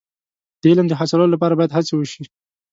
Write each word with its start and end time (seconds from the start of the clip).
د 0.61 0.63
علم 0.71 0.85
د 0.89 0.93
حاصلولو 0.99 1.33
لپاره 1.35 1.53
باید 1.57 1.75
هڅې 1.77 1.93
وشي. 1.95 2.23